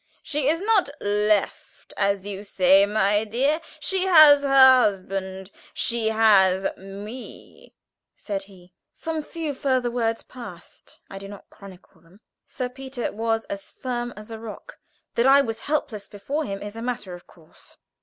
[0.23, 3.61] "She is not 'left,' as you say, my dear.
[3.79, 5.51] She has her husband.
[5.75, 7.75] She has me,"
[8.15, 8.73] said he.
[8.95, 10.99] Some few further words passed.
[11.07, 12.19] I do not chronicle them.
[12.47, 14.79] Sir Peter was as firm as a rock
[15.13, 17.77] that I was helpless before him is a matter of course.